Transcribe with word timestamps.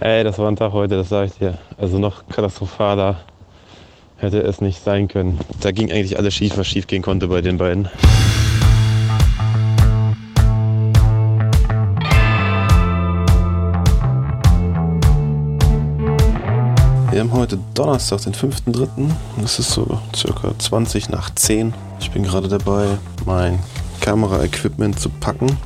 Ey, 0.00 0.22
das 0.22 0.38
war 0.38 0.48
ein 0.48 0.56
Tag 0.56 0.72
heute, 0.72 0.96
das 0.96 1.08
sage 1.08 1.26
ich 1.26 1.38
dir. 1.38 1.58
Also 1.76 1.98
noch 1.98 2.26
katastrophaler 2.28 3.20
hätte 4.16 4.40
es 4.40 4.60
nicht 4.60 4.82
sein 4.82 5.08
können. 5.08 5.40
Da 5.60 5.72
ging 5.72 5.90
eigentlich 5.90 6.16
alles 6.18 6.34
schief, 6.34 6.56
was 6.56 6.68
schief 6.68 6.86
gehen 6.86 7.02
konnte 7.02 7.26
bei 7.26 7.40
den 7.40 7.58
beiden. 7.58 7.88
Wir 17.10 17.20
haben 17.20 17.32
heute 17.32 17.58
Donnerstag, 17.74 18.22
den 18.22 18.34
5.3. 18.34 18.88
Es 19.44 19.58
ist 19.58 19.70
so 19.72 20.00
circa 20.14 20.56
20 20.56 21.10
nach 21.10 21.34
10. 21.34 21.74
Ich 22.00 22.10
bin 22.10 22.22
gerade 22.22 22.48
dabei, 22.48 22.86
mein 23.26 23.58
Kameraequipment 24.00 24.98
zu 24.98 25.08
packen 25.08 25.56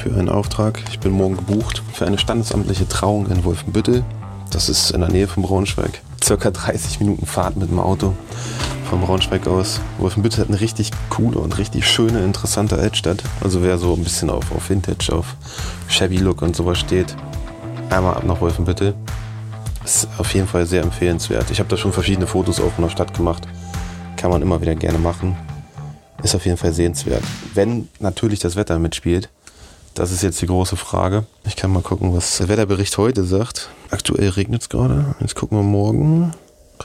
für 0.00 0.14
einen 0.14 0.30
Auftrag. 0.30 0.82
Ich 0.88 0.98
bin 0.98 1.12
morgen 1.12 1.36
gebucht 1.36 1.82
für 1.92 2.06
eine 2.06 2.16
standesamtliche 2.16 2.88
Trauung 2.88 3.26
in 3.30 3.44
Wolfenbüttel. 3.44 4.02
Das 4.50 4.70
ist 4.70 4.92
in 4.92 5.00
der 5.00 5.10
Nähe 5.10 5.28
von 5.28 5.42
Braunschweig. 5.42 6.00
Circa 6.24 6.50
30 6.50 7.00
Minuten 7.00 7.26
Fahrt 7.26 7.56
mit 7.56 7.70
dem 7.70 7.78
Auto 7.78 8.14
von 8.88 9.02
Braunschweig 9.02 9.46
aus. 9.46 9.80
Wolfenbüttel 9.98 10.40
hat 10.40 10.48
eine 10.48 10.60
richtig 10.60 10.90
coole 11.10 11.38
und 11.38 11.58
richtig 11.58 11.86
schöne, 11.86 12.24
interessante 12.24 12.76
Altstadt. 12.78 13.22
Also 13.42 13.62
wer 13.62 13.76
so 13.76 13.92
ein 13.92 14.02
bisschen 14.02 14.30
auf, 14.30 14.50
auf 14.52 14.70
Vintage, 14.70 15.12
auf 15.12 15.36
Shabby 15.88 16.16
Look 16.16 16.40
und 16.40 16.56
sowas 16.56 16.78
steht, 16.78 17.14
einmal 17.90 18.14
ab 18.14 18.24
nach 18.24 18.40
Wolfenbüttel. 18.40 18.94
Ist 19.84 20.08
auf 20.16 20.32
jeden 20.34 20.48
Fall 20.48 20.64
sehr 20.64 20.82
empfehlenswert. 20.82 21.50
Ich 21.50 21.58
habe 21.58 21.68
da 21.68 21.76
schon 21.76 21.92
verschiedene 21.92 22.26
Fotos 22.26 22.58
auch 22.58 22.72
von 22.72 22.84
der 22.84 22.90
Stadt 22.90 23.12
gemacht. 23.14 23.46
Kann 24.16 24.30
man 24.30 24.40
immer 24.40 24.62
wieder 24.62 24.74
gerne 24.74 24.98
machen. 24.98 25.36
Ist 26.22 26.34
auf 26.34 26.46
jeden 26.46 26.56
Fall 26.56 26.72
sehenswert. 26.72 27.22
Wenn 27.54 27.88
natürlich 27.98 28.38
das 28.38 28.56
Wetter 28.56 28.78
mitspielt. 28.78 29.28
Das 30.00 30.12
ist 30.12 30.22
jetzt 30.22 30.40
die 30.40 30.46
große 30.46 30.76
Frage. 30.76 31.26
Ich 31.44 31.56
kann 31.56 31.70
mal 31.70 31.82
gucken, 31.82 32.16
was 32.16 32.38
der 32.38 32.48
Wetterbericht 32.48 32.96
heute 32.96 33.22
sagt. 33.22 33.68
Aktuell 33.90 34.30
regnet 34.30 34.62
es 34.62 34.70
gerade. 34.70 35.14
Jetzt 35.20 35.34
gucken 35.34 35.58
wir 35.58 35.62
morgen. 35.62 36.32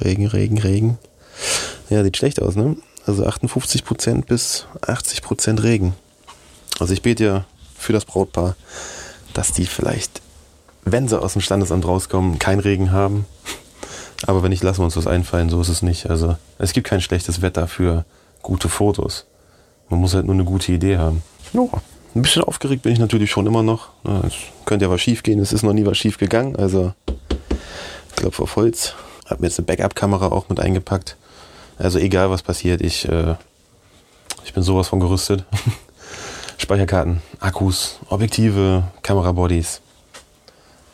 Regen, 0.01 0.27
Regen, 0.27 0.57
Regen. 0.57 0.97
Ja, 1.89 2.03
sieht 2.03 2.17
schlecht 2.17 2.41
aus, 2.41 2.57
ne? 2.57 2.75
Also 3.05 3.25
58% 3.25 4.25
bis 4.25 4.65
80% 4.81 5.63
Regen. 5.63 5.95
Also 6.77 6.91
ich 6.91 7.03
bete 7.03 7.23
ja 7.23 7.45
für 7.77 7.93
das 7.93 8.03
Brautpaar, 8.03 8.57
dass 9.33 9.53
die 9.53 9.65
vielleicht 9.65 10.21
wenn 10.83 11.07
sie 11.07 11.17
aus 11.17 11.33
dem 11.33 11.41
Standesamt 11.41 11.85
rauskommen, 11.85 12.37
kein 12.37 12.59
Regen 12.59 12.91
haben. 12.91 13.25
Aber 14.27 14.43
wenn 14.43 14.49
nicht, 14.49 14.61
lassen 14.61 14.81
wir 14.81 14.85
uns 14.85 14.95
das 14.95 15.07
einfallen, 15.07 15.49
so 15.49 15.61
ist 15.61 15.69
es 15.69 15.81
nicht. 15.81 16.09
Also 16.09 16.35
es 16.57 16.73
gibt 16.73 16.87
kein 16.87 16.99
schlechtes 16.99 17.41
Wetter 17.41 17.69
für 17.69 18.03
gute 18.41 18.67
Fotos. 18.67 19.25
Man 19.87 20.01
muss 20.01 20.13
halt 20.13 20.25
nur 20.25 20.35
eine 20.35 20.43
gute 20.43 20.73
Idee 20.73 20.97
haben. 20.97 21.23
Ja, 21.53 21.69
ein 22.15 22.21
bisschen 22.21 22.43
aufgeregt 22.43 22.83
bin 22.83 22.93
ich 22.93 22.99
natürlich 22.99 23.29
schon 23.29 23.45
immer 23.45 23.63
noch. 23.63 23.89
Es 24.25 24.33
könnte 24.65 24.85
ja 24.85 24.91
was 24.91 25.01
schief 25.01 25.23
gehen, 25.23 25.39
es 25.39 25.53
ist 25.53 25.63
noch 25.63 25.73
nie 25.73 25.85
was 25.85 25.97
schief 25.97 26.17
gegangen. 26.17 26.55
Also 26.55 26.93
Klopf 28.15 28.39
auf 28.39 28.55
Holz. 28.55 28.93
Hab 29.25 29.39
mir 29.39 29.47
jetzt 29.47 29.59
eine 29.59 29.65
Backup-Kamera 29.65 30.27
auch 30.27 30.49
mit 30.49 30.59
eingepackt. 30.59 31.17
Also 31.77 31.99
egal 31.99 32.29
was 32.29 32.43
passiert, 32.43 32.81
ich, 32.81 33.07
äh, 33.09 33.35
ich 34.43 34.53
bin 34.53 34.63
sowas 34.63 34.87
von 34.87 34.99
gerüstet. 34.99 35.43
Speicherkarten, 36.57 37.21
Akkus, 37.39 37.99
Objektive, 38.09 38.83
Kamerabodies 39.01 39.81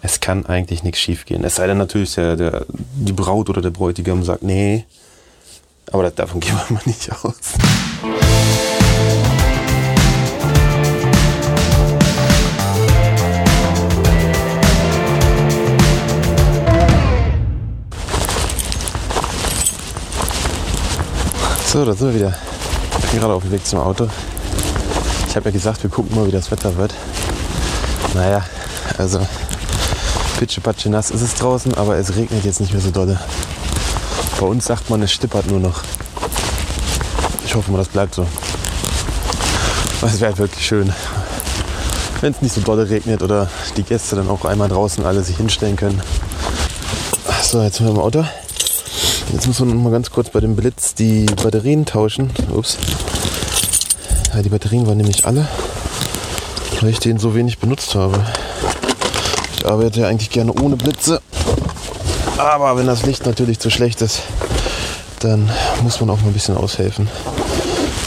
es 0.02 0.20
kann 0.20 0.46
eigentlich 0.46 0.84
nichts 0.84 1.00
schiefgehen. 1.00 1.44
Es 1.44 1.56
sei 1.56 1.68
denn 1.68 1.78
natürlich, 1.78 2.16
der, 2.16 2.36
der, 2.36 2.66
die 2.70 3.14
Braut 3.14 3.50
oder 3.50 3.62
der 3.62 3.70
Bräutigam 3.70 4.24
sagt, 4.24 4.44
nee. 4.44 4.86
Aber 5.92 6.04
das, 6.04 6.16
davon 6.16 6.40
gehen 6.40 6.56
wir 6.68 6.76
mal 6.76 6.82
nicht 6.86 7.12
aus. 7.12 7.54
So, 21.72 21.86
da 21.86 21.94
sind 21.94 22.10
wir 22.10 22.16
wieder. 22.16 22.34
Ich 23.00 23.12
bin 23.12 23.22
gerade 23.22 23.34
auf 23.34 23.44
dem 23.44 23.52
Weg 23.54 23.66
zum 23.66 23.80
Auto. 23.80 24.06
Ich 25.30 25.36
habe 25.38 25.46
ja 25.46 25.52
gesagt, 25.52 25.82
wir 25.84 25.90
gucken 25.90 26.14
mal, 26.18 26.28
wie 26.28 26.32
das 26.32 26.52
Wetter 26.52 26.76
wird. 26.76 26.94
Naja, 28.14 28.44
also 28.98 29.26
pitschepatsche 30.38 30.90
nass 30.90 31.12
ist 31.12 31.22
es 31.22 31.34
draußen, 31.36 31.74
aber 31.76 31.96
es 31.96 32.14
regnet 32.18 32.44
jetzt 32.44 32.60
nicht 32.60 32.74
mehr 32.74 32.82
so 32.82 32.92
dolle. 32.92 33.18
Bei 34.38 34.48
uns 34.48 34.66
sagt 34.66 34.90
man, 34.90 35.02
es 35.02 35.14
stippert 35.14 35.50
nur 35.50 35.62
noch. 35.62 35.82
Ich 37.46 37.56
hoffe 37.56 37.72
mal, 37.72 37.78
das 37.78 37.88
bleibt 37.88 38.16
so. 38.16 38.28
Es 40.02 40.20
wäre 40.20 40.38
wirklich 40.38 40.66
schön, 40.66 40.92
wenn 42.20 42.34
es 42.34 42.42
nicht 42.42 42.54
so 42.54 42.60
dolle 42.60 42.90
regnet 42.90 43.22
oder 43.22 43.50
die 43.78 43.84
Gäste 43.84 44.18
dann 44.18 44.30
auch 44.30 44.44
einmal 44.44 44.68
draußen 44.68 45.06
alle 45.06 45.24
sich 45.24 45.38
hinstellen 45.38 45.78
können. 45.78 46.02
So, 47.42 47.62
jetzt 47.62 47.78
sind 47.78 47.86
wir 47.86 47.94
im 47.94 48.00
Auto. 48.00 48.26
Jetzt 49.34 49.48
müssen 49.48 49.68
wir 49.68 49.76
noch 49.76 49.84
mal 49.84 49.92
ganz 49.92 50.10
kurz 50.10 50.30
bei 50.30 50.40
dem 50.40 50.56
Blitz 50.56 50.94
die 50.94 51.26
Batterien 51.26 51.86
tauschen. 51.86 52.32
Ups. 52.54 52.78
Ja, 54.34 54.42
die 54.42 54.50
Batterien 54.50 54.88
waren 54.88 54.98
nämlich 54.98 55.26
alle, 55.26 55.48
weil 56.80 56.90
ich 56.90 57.00
den 57.00 57.18
so 57.18 57.36
wenig 57.36 57.60
benutzt 57.60 57.96
habe. 57.96 58.26
Ich 59.58 59.66
arbeite 59.66 60.02
ja 60.02 60.08
eigentlich 60.08 60.30
gerne 60.30 60.54
ohne 60.54 60.76
Blitze. 60.76 61.22
Aber 62.38 62.78
wenn 62.78 62.88
das 62.88 63.06
Licht 63.06 63.26
natürlich 63.26 63.60
zu 63.60 63.70
schlecht 63.70 64.02
ist, 64.02 64.22
dann 65.20 65.50
muss 65.84 66.00
man 66.00 66.10
auch 66.10 66.20
mal 66.22 66.28
ein 66.28 66.34
bisschen 66.34 66.58
aushelfen. 66.58 67.08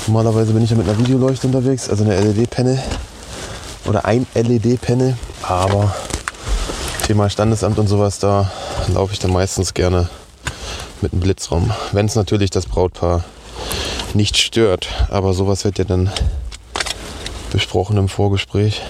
Normalerweise 0.07 0.53
bin 0.53 0.63
ich 0.63 0.71
ja 0.71 0.77
mit 0.77 0.89
einer 0.89 0.99
Videoleuchte 0.99 1.47
unterwegs, 1.47 1.89
also 1.89 2.05
eine 2.05 2.19
LED-Panel 2.21 2.79
oder 3.87 4.05
ein 4.05 4.27
LED-Panel. 4.35 5.17
Aber 5.43 5.95
Thema 7.07 7.31
Standesamt 7.31 7.79
und 7.79 7.87
sowas, 7.87 8.19
da 8.19 8.51
laufe 8.89 9.13
ich 9.13 9.19
dann 9.19 9.33
meistens 9.33 9.75
gerne 9.75 10.09
mit 11.05 11.13
einem 11.13 11.21
Blitz 11.21 11.51
rum. 11.51 11.71
Wenn 11.93 12.07
es 12.07 12.15
natürlich 12.15 12.51
das 12.51 12.65
Brautpaar 12.65 13.25
nicht 14.15 14.39
stört. 14.39 14.89
Aber 15.11 15.35
sowas 15.35 15.65
wird 15.65 15.79
ja 15.79 15.85
dann 15.85 16.11
besprochen 17.53 17.99
im 17.99 18.09
Vorgespräch. 18.09 18.81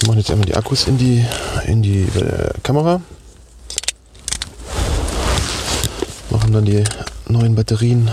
Wir 0.00 0.08
machen 0.08 0.18
jetzt 0.18 0.30
einmal 0.30 0.46
die 0.46 0.56
Akkus 0.56 0.88
in 0.88 0.96
die, 0.96 1.24
in 1.66 1.82
die 1.82 2.02
äh, 2.02 2.50
Kamera. 2.62 3.02
Machen 6.30 6.52
dann 6.52 6.64
die 6.64 6.82
neuen 7.28 7.54
Batterien 7.54 8.10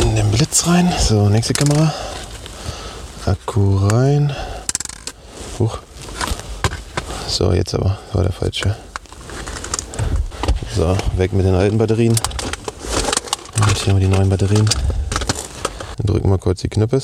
in 0.00 0.16
den 0.16 0.30
Blitz 0.30 0.66
rein. 0.66 0.92
So, 0.98 1.28
nächste 1.28 1.52
Kamera. 1.52 1.92
Akku 3.26 3.86
rein. 3.86 4.34
Huch. 5.58 5.78
So, 7.28 7.52
jetzt 7.52 7.74
aber. 7.74 7.98
War 8.14 8.22
der 8.22 8.32
falsche. 8.32 8.74
So, 10.78 10.96
weg 11.16 11.32
mit 11.32 11.44
den 11.44 11.56
alten 11.56 11.76
Batterien. 11.76 12.12
Und 12.12 13.78
hier 13.78 13.92
haben 13.92 14.00
wir 14.00 14.06
die 14.06 14.14
neuen 14.14 14.28
Batterien. 14.28 14.64
Dann 15.96 16.06
drücken 16.06 16.30
wir 16.30 16.38
kurz 16.38 16.60
die 16.60 16.68
Knöpfe. 16.68 17.02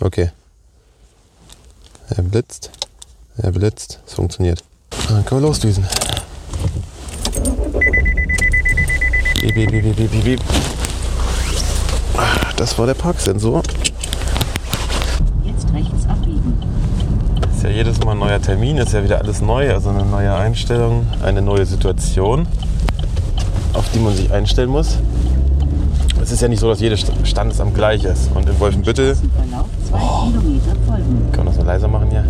Okay. 0.00 0.30
Er 2.08 2.22
blitzt. 2.22 2.70
Er 3.36 3.52
blitzt. 3.52 4.00
Es 4.06 4.14
funktioniert. 4.14 4.64
Dann 5.08 5.22
können 5.26 5.42
wir 5.42 5.48
losdüsen. 5.48 5.86
Beep, 9.42 9.54
beep, 9.54 9.70
beep, 9.70 9.94
beep, 9.94 10.10
beep, 10.10 10.24
beep. 10.24 10.40
Das 12.56 12.78
war 12.78 12.86
der 12.86 12.94
Parksensor. 12.94 13.62
Jetzt 15.44 15.70
rechts 15.74 16.08
abbiegen. 16.08 16.58
Ist 17.54 17.63
ja 17.63 17.63
jedes 17.74 17.98
Mal 18.04 18.12
ein 18.12 18.18
neuer 18.18 18.40
Termin, 18.40 18.76
ist 18.76 18.92
ja 18.92 19.02
wieder 19.02 19.18
alles 19.18 19.42
neu, 19.42 19.72
also 19.72 19.90
eine 19.90 20.04
neue 20.04 20.32
Einstellung, 20.32 21.06
eine 21.24 21.42
neue 21.42 21.66
Situation, 21.66 22.46
auf 23.72 23.90
die 23.92 23.98
man 23.98 24.14
sich 24.14 24.32
einstellen 24.32 24.70
muss. 24.70 24.98
Es 26.22 26.30
ist 26.30 26.40
ja 26.40 26.46
nicht 26.46 26.60
so, 26.60 26.68
dass 26.68 26.80
jedes 26.80 27.04
Standesamt 27.24 27.74
gleich 27.74 28.04
ist. 28.04 28.30
Und 28.32 28.48
in 28.48 28.58
Wolfenbüttel 28.60 29.16
Verlauf 29.16 29.66
2 29.88 29.98
Kilometer 29.98 30.76
folgen. 30.86 31.32
Kann 31.32 31.44
man 31.44 31.46
das 31.46 31.56
mal 31.56 31.66
leiser 31.66 31.88
machen 31.88 32.10
hier? 32.10 32.24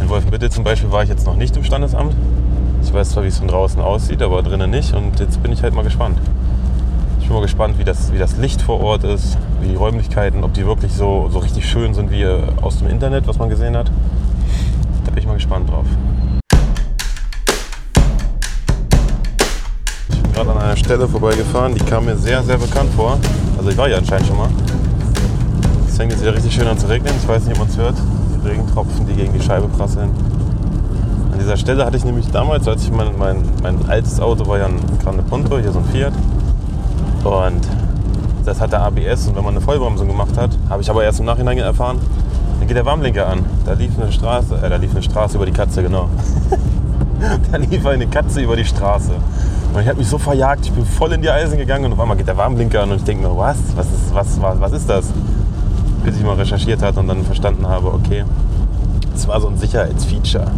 In 0.00 0.08
Wolfenbüttel 0.10 0.50
zum 0.50 0.62
Beispiel 0.62 0.92
war 0.92 1.02
ich 1.02 1.08
jetzt 1.08 1.26
noch 1.26 1.36
nicht 1.36 1.56
im 1.56 1.64
Standesamt. 1.64 2.14
Ich 2.82 2.92
weiß 2.92 3.10
zwar, 3.10 3.24
wie 3.24 3.28
es 3.28 3.38
von 3.38 3.48
draußen 3.48 3.80
aussieht, 3.80 4.20
aber 4.20 4.42
drinnen 4.42 4.70
nicht. 4.70 4.92
Und 4.92 5.18
jetzt 5.20 5.42
bin 5.42 5.52
ich 5.52 5.62
halt 5.62 5.74
mal 5.74 5.84
gespannt. 5.84 6.18
Ich 7.20 7.26
bin 7.26 7.34
mal 7.34 7.42
gespannt, 7.42 7.78
wie 7.78 7.84
das, 7.84 8.12
wie 8.12 8.18
das 8.18 8.36
Licht 8.36 8.60
vor 8.60 8.80
Ort 8.80 9.04
ist, 9.04 9.38
wie 9.62 9.68
die 9.68 9.76
Räumlichkeiten, 9.76 10.44
ob 10.44 10.52
die 10.52 10.66
wirklich 10.66 10.92
so, 10.92 11.30
so 11.32 11.38
richtig 11.38 11.66
schön 11.66 11.94
sind 11.94 12.10
wie 12.10 12.22
äh, 12.22 12.42
aus 12.60 12.78
dem 12.78 12.88
Internet, 12.88 13.26
was 13.26 13.38
man 13.38 13.48
gesehen 13.48 13.74
hat. 13.74 13.90
Da 15.04 15.10
bin 15.10 15.18
ich 15.18 15.26
mal 15.26 15.34
gespannt 15.34 15.68
drauf. 15.68 15.86
Ich 20.10 20.22
bin 20.22 20.32
gerade 20.32 20.50
an 20.50 20.58
einer 20.58 20.76
Stelle 20.76 21.08
vorbeigefahren, 21.08 21.74
die 21.74 21.84
kam 21.84 22.04
mir 22.04 22.16
sehr, 22.16 22.42
sehr 22.42 22.58
bekannt 22.58 22.90
vor. 22.94 23.18
Also 23.56 23.70
ich 23.70 23.76
war 23.76 23.88
hier 23.88 23.98
anscheinend 23.98 24.26
schon 24.26 24.36
mal. 24.36 24.48
Es 25.88 25.96
fängt 25.96 26.12
jetzt 26.12 26.22
wieder 26.22 26.34
richtig 26.34 26.54
schön 26.54 26.66
an 26.66 26.78
zu 26.78 26.88
regnen. 26.88 27.14
Ich 27.20 27.28
weiß 27.28 27.44
nicht, 27.44 27.52
ob 27.52 27.58
man 27.58 27.68
es 27.68 27.76
hört. 27.76 27.96
Die 28.42 28.48
Regentropfen, 28.48 29.06
die 29.06 29.14
gegen 29.14 29.32
die 29.32 29.42
Scheibe 29.42 29.68
prasseln. 29.68 30.10
An 31.32 31.38
dieser 31.38 31.56
Stelle 31.56 31.84
hatte 31.84 31.96
ich 31.96 32.04
nämlich 32.04 32.30
damals, 32.30 32.66
als 32.68 32.84
ich 32.84 32.90
mein, 32.90 33.16
mein, 33.18 33.42
mein 33.62 33.88
altes 33.88 34.20
Auto 34.20 34.46
war 34.46 34.58
ja 34.58 34.66
ein 34.66 34.80
Grande 35.02 35.22
Punto, 35.22 35.58
hier 35.58 35.72
so 35.72 35.78
ein 35.78 35.84
Fiat. 35.86 36.12
Und 37.24 37.60
das 38.44 38.60
hatte 38.60 38.80
ABS 38.80 39.28
und 39.28 39.36
wenn 39.36 39.44
man 39.44 39.54
eine 39.54 39.60
Vollbremsung 39.60 40.08
gemacht 40.08 40.36
hat, 40.36 40.50
habe 40.68 40.82
ich 40.82 40.90
aber 40.90 41.04
erst 41.04 41.20
im 41.20 41.26
Nachhinein 41.26 41.58
erfahren, 41.58 41.98
Dann 42.60 42.68
geht 42.68 42.76
der 42.76 42.84
Warnblinker 42.84 43.26
an. 43.26 43.44
Da 43.64 43.72
lief 43.72 43.98
eine 43.98 44.12
Straße, 44.12 44.54
äh, 44.62 44.68
da 44.68 44.76
lief 44.76 44.92
eine 44.92 45.02
Straße 45.02 45.36
über 45.36 45.46
die 45.46 45.52
Katze, 45.52 45.82
genau. 45.82 46.10
da 47.50 47.56
lief 47.56 47.84
eine 47.86 48.06
Katze 48.06 48.42
über 48.42 48.54
die 48.54 48.66
Straße. 48.66 49.12
Und 49.72 49.80
ich 49.80 49.88
habe 49.88 49.98
mich 49.98 50.08
so 50.08 50.18
verjagt, 50.18 50.66
ich 50.66 50.72
bin 50.72 50.84
voll 50.84 51.12
in 51.12 51.22
die 51.22 51.30
Eisen 51.30 51.56
gegangen 51.56 51.86
und 51.86 51.92
auf 51.94 52.00
einmal 52.00 52.18
geht 52.18 52.28
der 52.28 52.36
Warnblinker 52.36 52.82
an 52.82 52.90
und 52.90 52.98
ich 52.98 53.04
denke 53.04 53.26
mir, 53.26 53.36
was? 53.36 53.56
Was 53.76 53.86
ist, 53.86 54.14
was, 54.14 54.42
was, 54.42 54.60
was 54.60 54.72
ist 54.72 54.90
das? 54.90 55.06
Bis 56.04 56.16
ich 56.16 56.22
mal 56.22 56.34
recherchiert 56.34 56.82
hatte 56.82 57.00
und 57.00 57.08
dann 57.08 57.24
verstanden 57.24 57.66
habe, 57.66 57.94
okay, 57.94 58.24
das 59.12 59.26
war 59.26 59.40
so 59.40 59.48
ein 59.48 59.56
Sicherheitsfeature. 59.56 60.50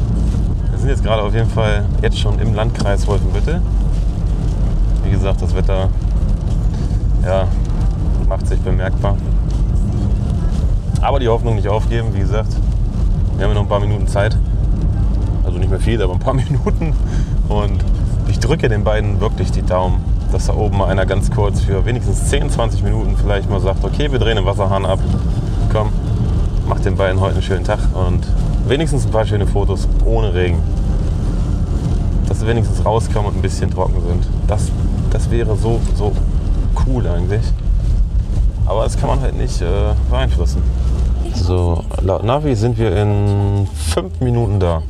Wir 0.70 0.78
sind 0.78 0.88
jetzt 0.88 1.05
gerade 1.05 1.22
auf 1.22 1.34
jeden 1.34 1.50
Fall 1.50 1.84
jetzt 2.02 2.19
schon 2.19 2.38
im 2.40 2.55
Landkreis 2.55 3.06
Wolfenbüttel. 3.06 3.62
Wie 5.05 5.10
gesagt, 5.10 5.40
das 5.40 5.55
Wetter 5.55 5.88
ja, 7.25 7.46
macht 8.28 8.48
sich 8.48 8.58
bemerkbar. 8.60 9.16
Aber 11.02 11.19
die 11.19 11.28
Hoffnung 11.28 11.56
nicht 11.56 11.66
aufgeben, 11.66 12.14
wie 12.14 12.20
gesagt. 12.20 12.56
Wir 13.37 13.44
haben 13.44 13.54
noch 13.54 13.62
ein 13.62 13.69
paar 13.69 13.81
Minuten 13.81 14.06
Zeit. 14.06 14.38
Also 15.44 15.58
nicht 15.58 15.69
mehr 15.69 15.81
viel, 15.81 16.00
aber 16.00 16.12
ein 16.12 16.20
paar 16.20 16.34
Minuten. 16.34 16.94
Und 17.49 17.84
ich 18.28 18.38
drücke 18.38 18.69
den 18.69 18.84
beiden 18.84 19.20
wirklich 19.20 19.50
die 19.50 19.62
Daumen, 19.62 20.04
dass 20.31 20.46
da 20.46 20.54
oben 20.54 20.78
mal 20.78 20.87
einer 20.87 21.04
ganz 21.04 21.28
kurz 21.32 21.60
für 21.60 21.84
wenigstens 21.84 22.28
10, 22.28 22.50
20 22.50 22.84
Minuten 22.84 23.16
vielleicht 23.16 23.50
mal 23.50 23.60
sagt, 23.60 23.84
okay, 23.84 24.12
wir 24.12 24.20
drehen 24.20 24.37
den 24.37 24.46
Wasserhahn 24.46 24.87
ab. 24.87 25.00
Komm, 25.72 25.88
mach 26.69 26.78
den 26.78 26.96
beiden 26.96 27.20
heute 27.20 27.34
einen 27.34 27.43
schönen 27.43 27.64
Tag 27.64 27.81
und 27.94 28.25
wenigstens 28.69 29.05
ein 29.05 29.10
paar 29.10 29.26
schöne 29.26 29.48
Fotos 29.48 29.88
ohne 30.05 30.32
Regen. 30.32 30.62
Dass 32.28 32.38
sie 32.38 32.46
wenigstens 32.46 32.84
rauskommen 32.84 33.32
und 33.32 33.38
ein 33.38 33.43
bisschen 33.43 33.72
trocken 33.72 34.00
sind. 34.06 34.25
Das, 34.46 34.70
das 35.10 35.28
wäre 35.32 35.56
so, 35.56 35.81
so 35.96 36.12
cool 36.87 37.08
eigentlich. 37.08 37.43
Aber 38.66 38.84
das 38.84 38.96
kann 38.96 39.08
man 39.08 39.20
halt 39.20 39.37
nicht 39.37 39.60
äh, 39.60 39.66
beeinflussen. 40.08 40.62
So, 41.34 41.84
laut 42.00 42.24
Navi 42.24 42.54
sind 42.54 42.78
wir 42.78 42.96
in 42.96 43.69
fünf 43.92 44.20
Minuten 44.20 44.60
da. 44.60 44.82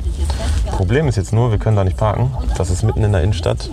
Problem 0.71 1.07
ist 1.07 1.15
jetzt 1.15 1.33
nur, 1.33 1.51
wir 1.51 1.57
können 1.57 1.75
da 1.75 1.83
nicht 1.83 1.97
parken. 1.97 2.31
Das 2.57 2.69
ist 2.69 2.83
mitten 2.83 3.03
in 3.03 3.11
der 3.11 3.21
Innenstadt. 3.21 3.69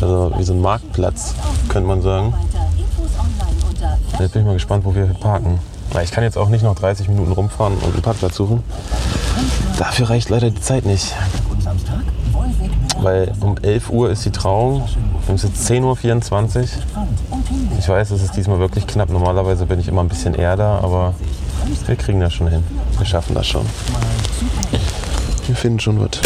Also 0.00 0.32
wie 0.36 0.42
so 0.42 0.52
ein 0.52 0.60
Marktplatz, 0.60 1.34
könnte 1.68 1.88
man 1.88 2.02
sagen. 2.02 2.34
Jetzt 4.18 4.32
bin 4.32 4.42
ich 4.42 4.46
mal 4.46 4.54
gespannt, 4.54 4.84
wo 4.84 4.94
wir 4.94 5.06
parken. 5.06 5.58
Ich 6.02 6.10
kann 6.10 6.24
jetzt 6.24 6.36
auch 6.36 6.48
nicht 6.48 6.64
noch 6.64 6.74
30 6.74 7.08
Minuten 7.08 7.32
rumfahren 7.32 7.74
und 7.74 7.92
einen 7.92 8.02
Parkplatz 8.02 8.36
suchen. 8.36 8.62
Dafür 9.78 10.10
reicht 10.10 10.28
leider 10.30 10.50
die 10.50 10.60
Zeit 10.60 10.86
nicht. 10.86 11.14
Weil 13.00 13.32
um 13.40 13.56
11 13.58 13.90
Uhr 13.90 14.10
ist 14.10 14.24
die 14.24 14.30
Trauung. 14.30 14.84
Wir 15.26 15.38
sind 15.38 15.54
jetzt 15.54 15.70
10.24 15.70 16.58
Uhr. 16.58 16.68
Ich 17.78 17.88
weiß, 17.88 18.10
es 18.10 18.22
ist 18.22 18.36
diesmal 18.36 18.58
wirklich 18.58 18.86
knapp. 18.86 19.10
Normalerweise 19.10 19.66
bin 19.66 19.78
ich 19.78 19.88
immer 19.88 20.02
ein 20.02 20.08
bisschen 20.08 20.34
eher 20.34 20.56
da, 20.56 20.78
aber 20.78 21.14
wir 21.86 21.96
kriegen 21.96 22.20
das 22.20 22.34
schon 22.34 22.48
hin. 22.48 22.64
Wir 22.98 23.06
schaffen 23.06 23.34
das 23.34 23.46
schon. 23.46 23.66
Wir 25.46 25.56
finden 25.56 25.80
schon 25.80 26.00
was. 26.00 26.20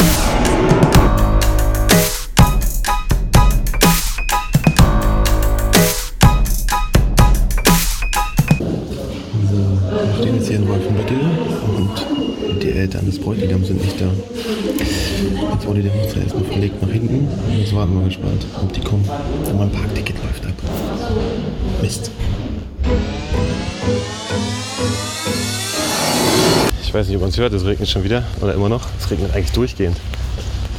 Weiß 26.99 27.07
nicht, 27.07 27.17
ob 27.17 27.23
man 27.23 27.31
es 27.31 27.39
hört, 27.39 27.53
es 27.53 27.65
regnet 27.65 27.89
schon 27.89 28.03
wieder 28.03 28.25
oder 28.41 28.55
immer 28.55 28.69
noch. 28.69 28.83
Es 28.99 29.09
regnet 29.09 29.33
eigentlich 29.33 29.53
durchgehend. 29.53 29.97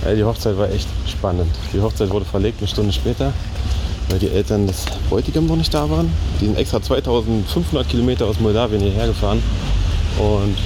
Die 0.05 0.23
Hochzeit 0.23 0.57
war 0.57 0.69
echt 0.69 0.87
spannend. 1.07 1.49
Die 1.73 1.79
Hochzeit 1.79 2.09
wurde 2.09 2.25
verlegt 2.25 2.59
eine 2.59 2.67
Stunde 2.67 2.91
später, 2.91 3.31
weil 4.09 4.19
die 4.19 4.29
Eltern 4.29 4.67
des 4.67 4.85
Bräutigams 5.09 5.47
noch 5.47 5.55
nicht 5.55 5.73
da 5.73 5.89
waren. 5.89 6.11
Die 6.41 6.45
sind 6.45 6.57
extra 6.57 6.81
2500 6.81 7.87
Kilometer 7.87 8.25
aus 8.25 8.39
Moldawien 8.39 8.81
hierher 8.81 9.07
gefahren. 9.07 9.41
Und 10.17 10.57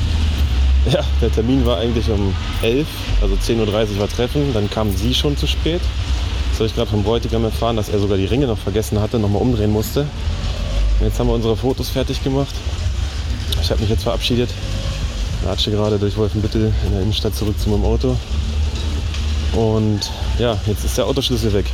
ja, 0.92 1.02
der 1.22 1.32
Termin 1.32 1.64
war 1.68 1.78
eigentlich 1.78 2.10
um 2.10 2.34
11, 2.64 2.88
also 3.22 3.36
10.30 3.36 3.94
Uhr 3.94 4.00
war 4.00 4.08
Treffen. 4.08 4.54
Dann 4.54 4.70
kam 4.72 4.96
sie 4.96 5.14
schon 5.14 5.38
zu 5.38 5.46
spät. 5.46 5.82
Das 6.50 6.60
habe 6.60 6.68
ich 6.68 6.76
gerade 6.76 6.90
vom 6.90 7.04
Bräutigam 7.04 7.44
erfahren, 7.44 7.76
dass 7.76 7.90
er 7.90 8.00
sogar 8.00 8.18
die 8.18 8.26
Ringe 8.26 8.48
noch 8.48 8.58
vergessen 8.58 9.00
hatte, 9.00 9.20
nochmal 9.20 9.42
umdrehen 9.42 9.72
musste. 9.72 10.02
Und 11.00 11.06
jetzt 11.06 11.20
haben 11.20 11.28
wir 11.28 11.34
unsere 11.34 11.56
Fotos 11.56 11.90
fertig 11.90 12.24
gemacht. 12.24 12.56
Ich 13.62 13.70
habe 13.70 13.82
mich 13.82 13.90
jetzt 13.92 14.04
verabschiedet. 14.04 14.50
Latsche 15.46 15.72
gerade 15.72 16.00
durch 16.00 16.18
Wolfenbüttel 16.18 16.74
in 16.86 16.92
der 16.92 17.02
Innenstadt 17.02 17.36
zurück 17.36 17.60
zu 17.60 17.70
meinem 17.70 17.84
Auto. 17.84 18.16
Und 19.54 20.10
ja, 20.40 20.60
jetzt 20.66 20.84
ist 20.84 20.98
der 20.98 21.06
Autoschlüssel 21.06 21.54
weg 21.54 21.66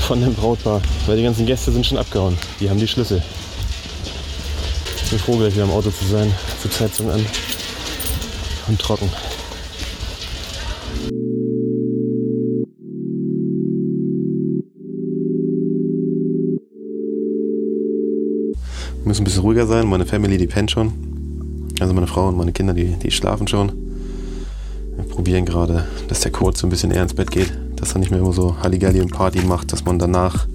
von 0.00 0.20
dem 0.20 0.34
Brautpaar, 0.34 0.82
weil 1.06 1.16
die 1.16 1.22
ganzen 1.22 1.46
Gäste 1.46 1.72
sind 1.72 1.86
schon 1.86 1.98
abgehauen. 1.98 2.36
Die 2.60 2.68
haben 2.68 2.78
die 2.78 2.88
Schlüssel. 2.88 3.22
Ich 5.02 5.10
bin 5.10 5.18
froh, 5.18 5.36
gleich 5.36 5.54
wieder 5.54 5.64
im 5.64 5.70
Auto 5.70 5.90
zu 5.90 6.04
sein. 6.06 6.32
Zur 6.60 6.70
Zeitung 6.70 7.10
an 7.10 7.24
und 8.66 8.80
trocken. 8.80 9.08
Wir 19.02 19.08
müssen 19.08 19.22
ein 19.22 19.24
bisschen 19.24 19.42
ruhiger 19.42 19.66
sein. 19.66 19.86
Meine 19.86 20.06
Family, 20.06 20.38
die 20.38 20.46
pennt 20.46 20.70
schon. 20.70 21.13
Also 21.80 21.92
meine 21.92 22.06
Frau 22.06 22.28
und 22.28 22.36
meine 22.36 22.52
Kinder, 22.52 22.72
die, 22.72 22.96
die 22.96 23.10
schlafen 23.10 23.48
schon. 23.48 23.72
Wir 24.96 25.04
probieren 25.04 25.44
gerade, 25.44 25.86
dass 26.08 26.20
der 26.20 26.30
Kurt 26.30 26.56
so 26.56 26.66
ein 26.66 26.70
bisschen 26.70 26.90
eher 26.90 27.02
ins 27.02 27.14
Bett 27.14 27.30
geht. 27.30 27.52
Dass 27.76 27.92
er 27.92 27.98
nicht 27.98 28.10
mehr 28.10 28.20
immer 28.20 28.32
so 28.32 28.56
Halligalli 28.62 29.00
und 29.00 29.12
Party 29.12 29.40
macht, 29.40 29.72
dass 29.72 29.84
man 29.84 29.98
danach 29.98 30.46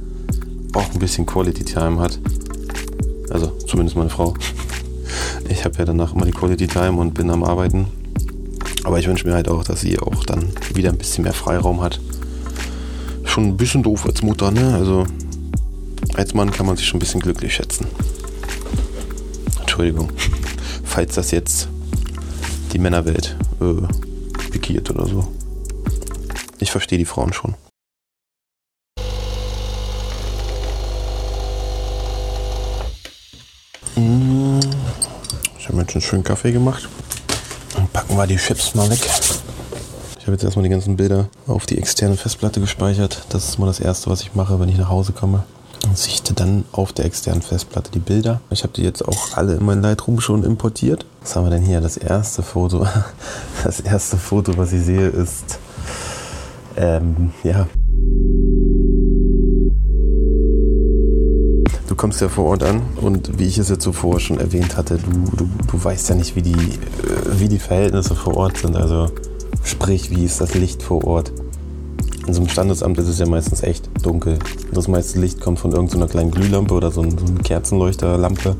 auch 0.74 0.94
ein 0.94 1.00
bisschen 1.00 1.25
Quality 1.25 1.66
Time 1.66 2.00
hat. 2.00 2.19
Also 3.30 3.48
zumindest 3.68 3.98
meine 3.98 4.10
Frau. 4.10 4.33
Ich 5.50 5.66
habe 5.66 5.75
ja 5.77 5.86
danach 5.86 6.13
immer 6.13 6.25
die 6.25 6.31
Quality 6.31 6.68
Time 6.68 6.94
und 6.94 7.13
bin 7.13 7.30
am 7.30 7.44
Arbeiten. 7.44 7.88
Aber 8.83 9.00
ich 9.00 9.07
wünsche 9.07 9.27
mir 9.27 9.33
halt 9.33 9.50
auch, 9.50 9.63
dass 9.63 9.81
sie 9.81 10.00
auch 10.00 10.24
dann 10.24 10.50
wieder 10.74 10.89
ein 10.89 10.98
bisschen 10.98 11.24
mehr 11.24 11.33
Freiraum 11.33 11.81
hat. 11.81 12.00
Schon 13.25 13.45
ein 13.45 13.57
bisschen 13.57 13.83
doof 13.83 14.06
als 14.06 14.22
Mutter, 14.22 14.51
ne? 14.51 14.74
Also 14.74 15.06
als 16.15 16.33
Mann 16.33 16.51
kann 16.51 16.65
man 16.65 16.77
sich 16.77 16.88
schon 16.88 16.98
ein 16.98 17.01
bisschen 17.01 17.19
glücklich 17.19 17.54
schätzen. 17.54 17.88
Entschuldigung, 19.60 20.10
falls 20.89 21.15
das 21.15 21.31
jetzt 21.31 21.69
die 22.74 22.80
Männerwelt 22.80 23.38
äh, 23.62 24.50
pikiert 24.50 24.89
oder 24.89 25.05
so. 25.05 25.27
Ich 26.60 26.72
verstehe 26.72 26.98
die 26.98 27.05
Frauen 27.05 27.31
schon. 27.31 27.55
Ich 35.58 35.65
habe 35.65 35.75
mir 35.77 35.81
jetzt 35.84 35.96
einen 35.96 36.01
schönen 36.01 36.24
Kaffee 36.24 36.51
gemacht. 36.51 36.89
Dann 37.75 37.88
packen 37.89 38.17
wir 38.17 38.27
die 38.27 38.38
Chips 38.38 38.74
mal 38.75 38.89
weg. 38.89 39.00
Ich 40.17 40.24
habe 40.24 40.34
jetzt 40.34 40.43
erstmal 40.43 40.63
die 40.63 40.69
ganzen 40.69 40.98
Bilder 40.98 41.29
auf 41.48 41.65
die 41.65 41.77
externe 41.77 42.17
Festplatte 42.17 42.60
gespeichert. 42.60 43.24
Das 43.29 43.48
ist 43.48 43.60
mal 43.60 43.67
das 43.67 43.79
Erste, 43.79 44.10
was 44.10 44.22
ich 44.22 44.36
mache, 44.36 44.60
wenn 44.60 44.69
ich 44.69 44.77
nach 44.77 44.89
Hause 44.89 45.13
komme. 45.13 45.43
Und 45.88 45.98
sichte 45.98 46.33
dann 46.33 46.65
auf 46.71 46.91
der 46.93 47.05
externen 47.05 47.41
Festplatte 47.41 47.89
die 47.91 48.00
Bilder. 48.00 48.41
Ich 48.50 48.63
habe 48.63 48.74
die 48.74 48.83
jetzt 48.83 49.07
auch 49.07 49.38
alle 49.38 49.55
in 49.55 49.65
mein 49.65 49.81
Lightroom 49.81 50.19
schon 50.19 50.43
importiert. 50.43 51.05
Was 51.21 51.36
haben 51.36 51.45
wir 51.45 51.51
denn 51.51 51.63
hier? 51.63 51.81
Das 51.81 51.98
erste 51.98 52.43
Foto. 52.43 52.86
Das 53.63 53.81
erste 53.81 54.17
Foto, 54.17 54.57
was 54.57 54.71
ich 54.71 54.83
sehe, 54.83 55.07
ist 55.07 55.59
ähm, 56.77 57.31
ja. 57.43 57.67
Du 61.88 61.95
kommst 61.95 62.21
ja 62.21 62.29
vor 62.29 62.45
Ort 62.45 62.63
an 62.63 62.81
und 63.01 63.38
wie 63.38 63.48
ich 63.48 63.57
es 63.57 63.67
jetzt 63.67 63.81
zuvor 63.81 64.19
schon 64.19 64.39
erwähnt 64.39 64.77
hatte, 64.77 64.98
du, 64.98 65.36
du, 65.36 65.50
du 65.67 65.83
weißt 65.83 66.07
ja 66.09 66.15
nicht, 66.15 66.36
wie 66.36 66.41
die, 66.41 66.53
äh, 66.53 67.39
wie 67.39 67.50
die 67.50 67.59
Verhältnisse 67.59 68.15
vor 68.15 68.38
Ort 68.38 68.57
sind. 68.57 68.77
Also 68.77 69.12
sprich, 69.63 70.09
wie 70.09 70.24
ist 70.24 70.39
das 70.39 70.53
Licht 70.53 70.83
vor 70.83 71.03
Ort? 71.03 71.33
In 72.29 72.36
so 72.36 72.41
einem 72.41 72.50
Standesamt 72.50 73.00
ist 73.00 73.07
es 73.07 73.17
ja 73.17 73.25
meistens 73.25 73.63
echt 73.63 73.89
dunkel. 74.03 74.38
Das 74.71 74.88
meiste 74.88 75.19
Licht 75.19 75.41
kommt 75.41 75.57
von 75.57 75.71
irgendeiner 75.71 76.07
kleinen 76.07 76.29
Glühlampe 76.29 76.75
oder 76.75 76.91
so, 76.91 77.01
so 77.01 77.25
eine 77.25 77.39
Kerzenleuchterlampe 77.41 78.55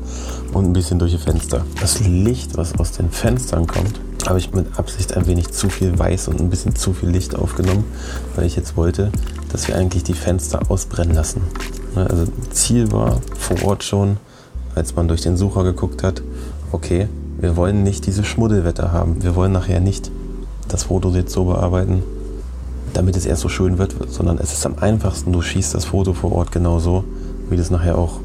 und 0.52 0.64
ein 0.64 0.72
bisschen 0.72 0.98
durch 0.98 1.12
die 1.12 1.18
Fenster. 1.18 1.64
Das 1.80 2.00
Licht, 2.00 2.56
was 2.56 2.76
aus 2.80 2.90
den 2.90 3.12
Fenstern 3.12 3.68
kommt, 3.68 4.00
habe 4.26 4.40
ich 4.40 4.52
mit 4.52 4.76
Absicht 4.76 5.16
ein 5.16 5.28
wenig 5.28 5.52
zu 5.52 5.70
viel 5.70 5.96
Weiß 5.96 6.26
und 6.26 6.40
ein 6.40 6.50
bisschen 6.50 6.74
zu 6.74 6.92
viel 6.94 7.10
Licht 7.10 7.36
aufgenommen, 7.36 7.84
weil 8.34 8.44
ich 8.44 8.56
jetzt 8.56 8.76
wollte, 8.76 9.12
dass 9.52 9.68
wir 9.68 9.76
eigentlich 9.76 10.02
die 10.02 10.14
Fenster 10.14 10.62
ausbrennen 10.68 11.14
lassen. 11.14 11.40
Ne, 11.94 12.08
Also 12.10 12.24
Ziel 12.50 12.90
war 12.90 13.20
vor 13.38 13.62
Ort 13.62 13.84
schon, 13.84 14.16
als 14.74 14.96
man 14.96 15.06
durch 15.06 15.20
den 15.20 15.36
Sucher 15.36 15.62
geguckt 15.62 16.02
hat, 16.02 16.22
okay, 16.72 17.06
wir 17.38 17.54
wollen 17.54 17.84
nicht 17.84 18.04
diese 18.06 18.24
Schmuddelwetter 18.24 18.90
haben. 18.90 19.22
Wir 19.22 19.36
wollen 19.36 19.52
nachher 19.52 19.78
nicht 19.78 20.10
das 20.66 20.82
Foto 20.82 21.10
jetzt 21.10 21.32
so 21.32 21.44
bearbeiten, 21.44 22.02
damit 22.92 23.16
es 23.16 23.26
erst 23.26 23.42
so 23.42 23.48
schön 23.48 23.78
wird, 23.78 23.94
sondern 24.08 24.38
es 24.38 24.52
ist 24.52 24.66
am 24.66 24.76
einfachsten, 24.80 25.32
du 25.32 25.42
schießt 25.42 25.74
das 25.74 25.86
Foto 25.86 26.12
vor 26.12 26.32
Ort 26.32 26.52
genauso, 26.52 27.04
wie 27.48 27.56
du 27.56 27.62
es 27.62 27.70
nachher 27.70 27.98
auch 27.98 28.20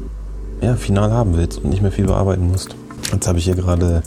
ja, 0.60 0.76
final 0.76 1.12
haben 1.12 1.36
willst 1.36 1.58
und 1.58 1.70
nicht 1.70 1.82
mehr 1.82 1.92
viel 1.92 2.06
bearbeiten 2.06 2.48
musst. 2.48 2.76
Jetzt 3.12 3.28
habe 3.28 3.38
ich 3.38 3.44
hier 3.44 3.54
gerade 3.54 4.02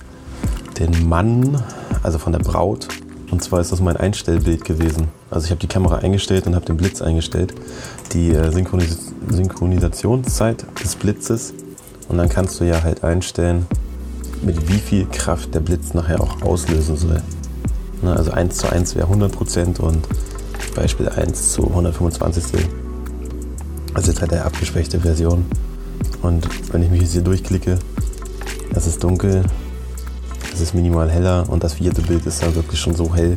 den 0.78 1.08
Mann, 1.08 1.62
also 2.04 2.18
von 2.18 2.34
der 2.34 2.39
Braut. 2.39 2.88
Und 3.32 3.44
zwar 3.44 3.62
ist 3.62 3.72
das 3.72 3.80
mein 3.80 3.96
Einstellbild 3.96 4.66
gewesen. 4.66 5.10
Also 5.30 5.46
ich 5.46 5.51
habe 5.51 5.60
die 5.60 5.68
Kamera 5.68 5.98
eingestellt 5.98 6.48
und 6.48 6.56
habe 6.56 6.66
den 6.66 6.78
Blitz 6.78 7.01
eingestellt. 7.01 7.54
Die 8.13 8.32
äh, 8.32 8.51
Synchronis 8.51 9.13
Synchronisationszeit 9.30 10.66
des 10.84 10.96
Blitzes. 10.96 11.54
Und 12.08 12.18
dann 12.18 12.28
kannst 12.28 12.60
du 12.60 12.63
ja 12.63 12.82
halt 12.82 13.04
einstellen, 13.04 13.68
mit 14.42 14.70
wie 14.70 14.80
viel 14.80 15.06
Kraft 15.06 15.54
der 15.54 15.60
Blitz 15.60 15.94
nachher 15.94 16.22
auch 16.22 16.42
auslösen 16.42 16.98
soll. 16.98 17.22
Ne, 18.01 18.16
also 18.16 18.32
1 18.32 18.58
zu 18.58 18.72
1 18.72 18.96
wäre 18.96 19.08
100% 19.08 19.80
und 19.80 20.08
Beispiel 20.79 21.09
1 21.09 21.51
zu 21.51 21.67
125. 21.67 22.45
Also 23.93 24.12
jetzt 24.12 24.21
halt 24.21 24.31
der 24.31 24.45
abgeschwächte 24.45 25.01
Version. 25.01 25.43
Und 26.21 26.48
wenn 26.71 26.81
ich 26.81 26.89
mich 26.89 27.01
jetzt 27.01 27.12
hier 27.12 27.21
durchklicke, 27.21 27.77
es 28.74 28.88
ist 28.88 29.03
dunkel, 29.03 29.43
es 30.53 30.62
ist 30.62 30.74
minimal 30.74 31.09
heller 31.09 31.45
und 31.50 31.65
das 31.65 31.74
vierte 31.74 32.01
Bild 32.01 32.25
ist 32.25 32.41
dann 32.41 32.55
wirklich 32.55 32.79
schon 32.79 32.95
so 32.95 33.13
hell, 33.13 33.36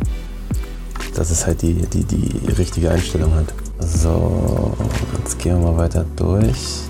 dass 1.16 1.32
es 1.32 1.44
halt 1.44 1.62
die, 1.62 1.74
die, 1.74 2.04
die 2.04 2.52
richtige 2.52 2.90
Einstellung 2.90 3.34
hat. 3.34 3.52
So, 3.80 4.76
jetzt 5.18 5.36
gehen 5.40 5.60
wir 5.60 5.72
mal 5.72 5.78
weiter 5.78 6.04
durch. 6.14 6.82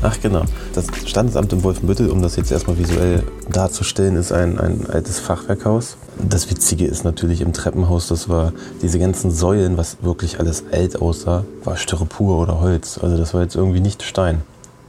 Ach 0.00 0.20
genau, 0.20 0.44
das 0.74 0.86
Standesamt 1.06 1.52
in 1.52 1.64
Wolfenbüttel, 1.64 2.10
um 2.10 2.22
das 2.22 2.36
jetzt 2.36 2.52
erstmal 2.52 2.78
visuell 2.78 3.24
darzustellen, 3.50 4.14
ist 4.14 4.30
ein, 4.30 4.60
ein 4.60 4.86
altes 4.88 5.18
Fachwerkhaus. 5.18 5.96
Das 6.18 6.48
Witzige 6.50 6.86
ist 6.86 7.04
natürlich 7.04 7.40
im 7.40 7.52
Treppenhaus, 7.52 8.06
das 8.06 8.28
war 8.28 8.52
diese 8.80 9.00
ganzen 9.00 9.32
Säulen, 9.32 9.76
was 9.76 9.96
wirklich 10.00 10.38
alles 10.38 10.62
alt 10.70 11.02
aussah, 11.02 11.44
war 11.64 11.76
Styropor 11.76 12.38
oder 12.38 12.60
Holz. 12.60 12.98
Also 13.02 13.16
das 13.16 13.34
war 13.34 13.42
jetzt 13.42 13.56
irgendwie 13.56 13.80
nicht 13.80 14.04
Stein. 14.04 14.42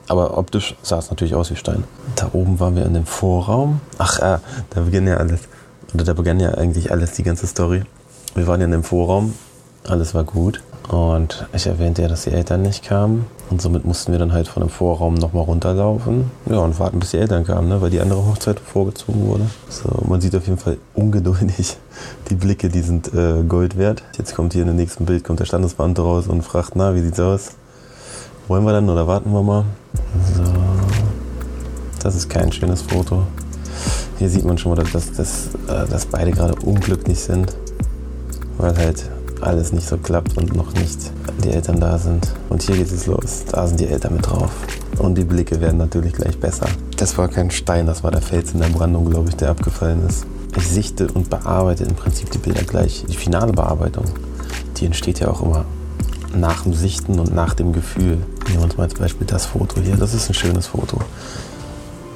Aber 0.07 0.37
optisch 0.37 0.75
sah 0.83 0.99
es 0.99 1.09
natürlich 1.09 1.33
aus 1.33 1.49
wie 1.49 1.55
Stein. 1.55 1.83
Da 2.15 2.29
oben 2.33 2.59
waren 2.59 2.75
wir 2.75 2.85
in 2.85 2.93
dem 2.93 3.05
Vorraum. 3.05 3.81
Ach, 3.97 4.19
äh, 4.19 4.37
da 4.69 4.81
begann 4.81 5.07
ja 5.07 5.17
alles. 5.17 5.41
Oder 5.93 6.03
da 6.03 6.13
begann 6.13 6.39
ja 6.39 6.51
eigentlich 6.51 6.91
alles, 6.91 7.13
die 7.13 7.23
ganze 7.23 7.47
Story. 7.47 7.83
Wir 8.35 8.45
waren 8.45 8.59
ja 8.59 8.65
in 8.65 8.71
dem 8.71 8.83
Vorraum. 8.83 9.33
Alles 9.87 10.13
war 10.13 10.23
gut. 10.23 10.61
Und 10.89 11.48
ich 11.53 11.67
erwähnte 11.67 12.01
ja, 12.01 12.08
dass 12.08 12.24
die 12.24 12.31
Eltern 12.31 12.63
nicht 12.63 12.84
kamen. 12.84 13.27
Und 13.51 13.62
somit 13.62 13.86
mussten 13.86 14.12
wir 14.12 14.17
dann 14.17 14.34
halt 14.34 14.48
von 14.48 14.63
dem 14.63 14.69
Vorraum 14.69 15.13
nochmal 15.13 15.43
runterlaufen. 15.43 16.31
Ja, 16.50 16.58
und 16.58 16.79
warten, 16.79 17.00
bis 17.00 17.12
die 17.12 17.17
Eltern 17.17 17.43
kamen, 17.46 17.69
ne? 17.69 17.79
weil 17.79 17.91
die 17.91 18.00
andere 18.00 18.25
Hochzeit 18.25 18.60
vorgezogen 18.60 19.27
wurde. 19.27 19.46
So, 19.69 19.88
man 20.08 20.19
sieht 20.19 20.36
auf 20.36 20.48
jeden 20.48 20.58
Fall 20.58 20.77
ungeduldig. 20.96 21.77
Die 22.29 22.36
Blicke, 22.36 22.69
die 22.69 22.81
sind 22.81 23.13
äh, 23.13 23.43
Gold 23.43 23.77
wert. 23.77 24.03
Jetzt 24.17 24.34
kommt 24.34 24.53
hier 24.53 24.62
in 24.62 24.69
dem 24.69 24.77
nächsten 24.77 25.05
Bild, 25.05 25.25
kommt 25.25 25.41
der 25.41 25.46
Standesbeamte 25.46 26.01
raus 26.01 26.27
und 26.27 26.43
fragt, 26.43 26.75
na, 26.75 26.96
wie 26.96 27.01
sieht's 27.01 27.19
aus? 27.19 27.50
Wollen 28.48 28.63
wir 28.63 28.72
dann 28.72 28.89
oder 28.89 29.05
warten 29.05 29.31
wir 29.31 29.43
mal? 29.43 29.65
So. 30.34 30.43
Das 32.01 32.15
ist 32.15 32.29
kein 32.29 32.51
schönes 32.53 32.84
Foto. 32.84 33.24
Hier 34.17 34.29
sieht 34.29 34.46
man 34.46 34.58
schon 34.58 34.74
mal, 34.74 34.81
dass, 34.81 35.12
dass, 35.12 35.48
äh, 35.67 35.88
dass 35.89 36.05
beide 36.05 36.31
gerade 36.31 36.55
unglücklich 36.65 37.19
sind. 37.19 37.53
Weil 38.58 38.77
halt 38.77 39.10
alles 39.41 39.72
nicht 39.72 39.88
so 39.88 39.98
klappt 39.98 40.38
und 40.38 40.55
noch 40.55 40.74
nicht 40.74 41.12
die 41.43 41.50
Eltern 41.50 41.79
da 41.79 41.98
sind. 41.98 42.27
Und 42.50 42.63
hier 42.63 42.77
geht 42.77 42.91
es 42.91 43.05
los. 43.05 43.43
Da 43.51 43.67
sind 43.67 43.79
die 43.79 43.88
Eltern 43.88 44.15
mit 44.15 44.25
drauf. 44.25 44.51
Und 44.98 45.15
die 45.17 45.24
Blicke 45.24 45.62
werden 45.62 45.77
natürlich 45.77 46.13
gleich 46.13 46.39
besser. 46.39 46.67
Das 46.98 47.17
war 47.17 47.27
kein 47.27 47.51
Stein, 47.51 47.86
das 47.86 48.03
war 48.03 48.12
der 48.12 48.22
Fels 48.22 48.53
in 48.53 48.60
der 48.60 48.67
Brandung, 48.67 49.10
glaube 49.10 49.29
ich, 49.29 49.36
der 49.36 49.50
abgefallen 49.50 50.05
ist. 50.08 50.25
Ich 50.58 50.67
sichte 50.67 51.08
und 51.08 51.29
bearbeite 51.29 51.84
im 51.86 51.96
Prinzip 51.96 52.31
die 52.31 52.38
Bilder 52.38 52.63
gleich. 52.63 53.05
Die 53.08 53.15
finale 53.15 53.53
Bearbeitung, 53.53 54.05
die 54.77 54.86
entsteht 54.86 55.19
ja 55.19 55.29
auch 55.29 55.41
immer 55.41 55.65
nach 56.36 56.63
dem 56.63 56.74
Sichten 56.74 57.19
und 57.19 57.34
nach 57.34 57.53
dem 57.53 57.74
Gefühl. 57.74 58.17
Nehmen 58.48 58.58
wir 58.58 58.63
uns 58.63 58.77
mal 58.77 58.84
als 58.84 58.96
Beispiel 58.96 59.27
das 59.27 59.46
Foto 59.46 59.79
hier. 59.81 59.96
Das 59.96 60.13
ist 60.13 60.29
ein 60.29 60.34
schönes 60.34 60.67
Foto. 60.67 61.00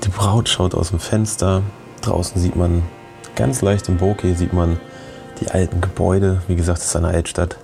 Die 0.03 0.10
Braut 0.10 0.50
schaut 0.50 0.75
aus 0.75 0.89
dem 0.89 1.00
Fenster. 1.00 1.62
Draußen 2.01 2.42
sieht 2.42 2.56
man 2.56 2.84
ganz 3.36 3.62
leicht 3.62 3.89
im 3.89 3.98
Bokeh 3.98 4.36
sieht 4.36 4.53
man 4.53 4.77
die 5.43 5.51
alten 5.51 5.81
Gebäude. 5.81 6.41
Wie 6.47 6.55
gesagt, 6.55 6.79
es 6.79 6.85
ist 6.85 6.95
eine 6.95 7.09
Altstadt. 7.09 7.57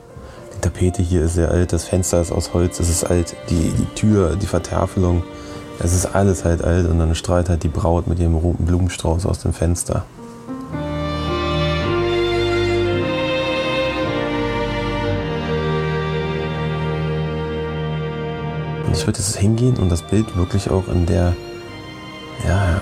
Die 0.56 0.62
Tapete 0.62 1.02
hier 1.02 1.24
ist 1.24 1.36
sehr 1.36 1.52
alt, 1.52 1.72
das 1.72 1.86
Fenster 1.86 2.20
ist 2.20 2.32
aus 2.32 2.54
Holz, 2.54 2.80
es 2.80 2.90
ist 2.90 3.06
alt, 3.06 3.36
die, 3.50 3.72
die 3.72 3.86
Tür, 3.96 4.36
die 4.36 4.46
Vertafelung, 4.46 5.24
es 5.80 5.94
ist 5.94 6.06
alles 6.06 6.44
halt 6.44 6.62
alt 6.62 6.90
und 6.90 7.00
dann 7.00 7.16
strahlt 7.16 7.48
halt 7.48 7.64
die 7.64 7.70
Braut 7.70 8.08
mit 8.08 8.20
ihrem 8.20 8.36
roten 8.36 8.66
Blumenstrauß 8.66 9.26
aus 9.26 9.40
dem 9.40 9.54
Fenster. 9.54 10.04
Und 18.86 18.92
ich 18.92 19.08
würde 19.08 19.20
jetzt 19.20 19.38
hingehen 19.38 19.78
und 19.78 19.90
das 19.90 20.02
Bild 20.02 20.36
wirklich 20.36 20.70
auch 20.70 20.90
in 20.90 21.06
der, 21.06 21.34
ja, 22.46 22.82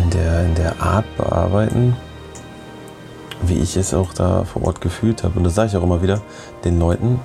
in 0.00 0.10
der, 0.10 0.44
in 0.44 0.54
der 0.54 0.80
Art 0.80 1.06
bearbeiten, 1.16 1.96
wie 3.48 3.58
ich 3.58 3.76
es 3.76 3.94
auch 3.94 4.12
da 4.12 4.44
vor 4.44 4.64
Ort 4.64 4.80
gefühlt 4.80 5.22
habe. 5.22 5.38
Und 5.38 5.44
das 5.44 5.54
sage 5.54 5.70
ich 5.70 5.76
auch 5.76 5.82
immer 5.82 6.02
wieder 6.02 6.20
den 6.64 6.78
Leuten, 6.78 7.20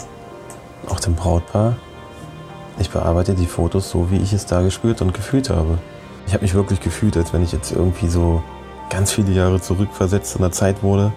auch 0.88 1.00
dem 1.00 1.16
Brautpaar. 1.16 1.76
Ich 2.80 2.90
bearbeite 2.90 3.34
die 3.34 3.46
Fotos 3.46 3.90
so, 3.90 4.10
wie 4.12 4.18
ich 4.18 4.34
es 4.34 4.46
da 4.46 4.62
gespürt 4.62 5.02
und 5.02 5.14
gefühlt 5.14 5.50
habe. 5.50 5.80
Ich 6.28 6.34
habe 6.34 6.44
mich 6.44 6.54
wirklich 6.54 6.80
gefühlt, 6.80 7.18
als 7.18 7.34
wenn 7.34 7.44
ich 7.44 7.52
jetzt 7.52 7.72
irgendwie 7.72 8.08
so 8.08 8.42
ganz 8.90 9.12
viele 9.12 9.32
Jahre 9.32 9.60
zurückversetzt 9.60 10.36
in 10.36 10.42
der 10.42 10.52
Zeit 10.52 10.84
wurde. 10.84 11.12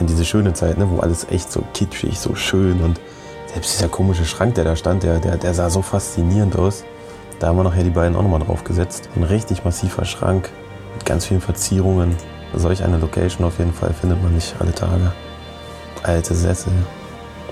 In 0.00 0.06
diese 0.06 0.24
schöne 0.24 0.52
Zeit, 0.52 0.78
ne, 0.78 0.88
wo 0.90 1.00
alles 1.00 1.26
echt 1.30 1.50
so 1.50 1.62
kitschig, 1.74 2.18
so 2.18 2.34
schön 2.34 2.80
und 2.82 3.00
selbst 3.52 3.74
dieser 3.74 3.88
komische 3.88 4.24
Schrank, 4.24 4.54
der 4.54 4.64
da 4.64 4.76
stand, 4.76 5.02
der, 5.02 5.18
der, 5.18 5.36
der 5.36 5.54
sah 5.54 5.70
so 5.70 5.82
faszinierend 5.82 6.56
aus. 6.56 6.84
Da 7.38 7.48
haben 7.48 7.56
wir 7.56 7.64
nachher 7.64 7.84
die 7.84 7.90
beiden 7.90 8.16
auch 8.16 8.22
nochmal 8.22 8.40
drauf 8.40 8.64
gesetzt. 8.64 9.08
Ein 9.16 9.22
richtig 9.22 9.64
massiver 9.64 10.04
Schrank 10.04 10.50
mit 10.94 11.04
ganz 11.04 11.26
vielen 11.26 11.40
Verzierungen. 11.40 12.16
Solch 12.54 12.82
eine 12.82 12.98
Location 12.98 13.46
auf 13.46 13.58
jeden 13.58 13.72
Fall 13.72 13.92
findet 13.92 14.22
man 14.22 14.34
nicht 14.34 14.54
alle 14.58 14.74
Tage. 14.74 15.12
Alte 16.02 16.34
Sessel 16.34 16.72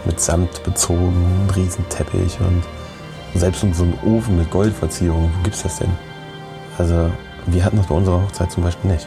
mit 0.04 0.20
Samt 0.20 0.62
bezogen, 0.62 1.48
Riesenteppich 1.54 2.38
und 2.40 2.62
selbst 3.38 3.60
so 3.60 3.84
ein 3.84 3.98
Ofen 4.04 4.38
mit 4.38 4.50
Goldverzierung. 4.50 5.30
Wo 5.36 5.42
gibt's 5.42 5.62
das 5.62 5.78
denn? 5.78 5.90
Also, 6.78 7.10
wir 7.46 7.64
hatten 7.64 7.76
das 7.76 7.86
bei 7.86 7.94
unserer 7.94 8.22
Hochzeit 8.22 8.50
zum 8.50 8.62
Beispiel 8.62 8.90
nicht. 8.90 9.06